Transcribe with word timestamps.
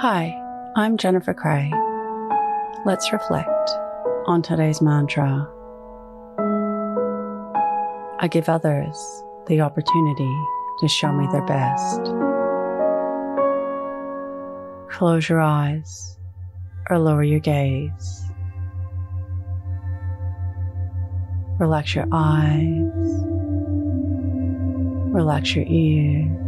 Hi, 0.00 0.32
I'm 0.76 0.96
Jennifer 0.96 1.34
Cray. 1.34 1.72
Let's 2.86 3.12
reflect 3.12 3.48
on 4.28 4.42
today's 4.42 4.80
mantra. 4.80 5.44
I 8.20 8.28
give 8.30 8.48
others 8.48 9.24
the 9.48 9.60
opportunity 9.60 10.32
to 10.78 10.86
show 10.86 11.10
me 11.10 11.26
their 11.32 11.44
best. 11.46 12.00
Close 14.96 15.28
your 15.28 15.40
eyes 15.40 16.16
or 16.88 17.00
lower 17.00 17.24
your 17.24 17.40
gaze. 17.40 18.22
Relax 21.58 21.96
your 21.96 22.06
eyes. 22.12 22.92
Relax 25.12 25.56
your 25.56 25.64
ears. 25.66 26.47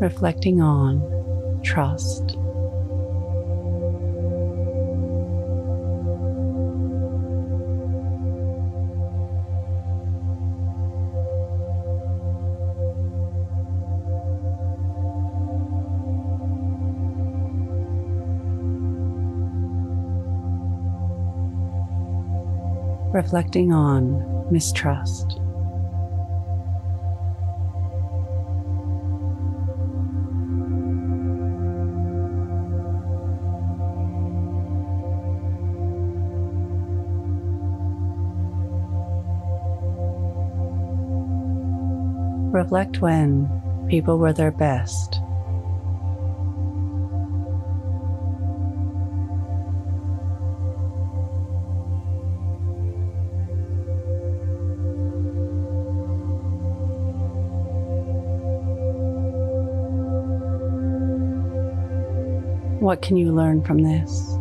reflecting 0.00 0.62
on 0.62 1.60
trust. 1.62 2.36
reflecting 23.12 23.72
on 23.72 24.46
mistrust. 24.52 25.40
Reflect 42.52 43.00
when 43.00 43.86
people 43.88 44.18
were 44.18 44.32
their 44.32 44.50
best 44.50 45.20
What 62.80 63.02
can 63.02 63.18
you 63.18 63.30
learn 63.30 63.62
from 63.62 63.82
this? 63.82 64.39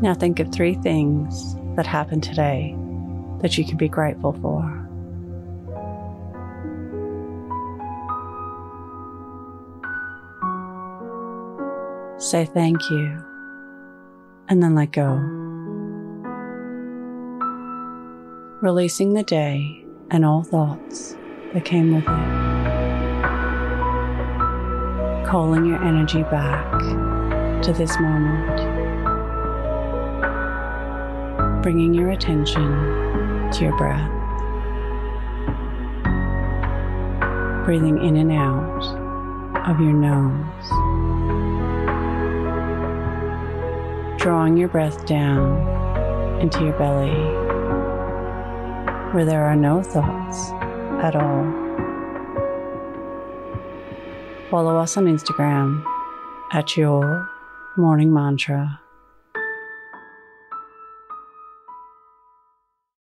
Now 0.00 0.14
think 0.14 0.40
of 0.40 0.50
three 0.52 0.74
things 0.74 1.56
that 1.76 1.86
happened 1.86 2.22
today 2.22 2.74
that 3.42 3.56
you 3.58 3.64
can 3.64 3.76
be 3.76 3.88
grateful 3.88 4.32
for. 4.32 4.76
Say 12.18 12.44
thank 12.44 12.78
you 12.90 13.24
and 14.48 14.62
then 14.62 14.74
let 14.74 14.92
go. 14.92 15.40
releasing 18.60 19.14
the 19.14 19.22
day 19.22 19.82
and 20.10 20.24
all 20.24 20.42
thoughts 20.42 21.16
that 21.54 21.64
came 21.64 21.94
with 21.94 22.04
it. 22.04 22.40
Calling 25.26 25.64
your 25.64 25.82
energy 25.82 26.22
back 26.24 26.70
to 27.62 27.72
this 27.72 27.98
moment. 28.00 28.89
Bringing 31.62 31.92
your 31.92 32.10
attention 32.10 32.62
to 33.52 33.58
your 33.60 33.76
breath. 33.76 34.10
Breathing 37.66 38.02
in 38.02 38.16
and 38.16 38.32
out 38.32 39.68
of 39.68 39.78
your 39.78 39.92
nose. 39.92 40.68
Drawing 44.20 44.56
your 44.56 44.68
breath 44.68 45.04
down 45.06 46.40
into 46.40 46.64
your 46.64 46.78
belly 46.78 47.10
where 49.12 49.24
there 49.24 49.44
are 49.44 49.56
no 49.56 49.82
thoughts 49.82 50.50
at 51.02 51.16
all. 51.16 51.44
Follow 54.50 54.78
us 54.78 54.96
on 54.96 55.06
Instagram 55.06 55.84
at 56.52 56.76
your 56.76 57.28
morning 57.76 58.12
mantra. 58.12 58.80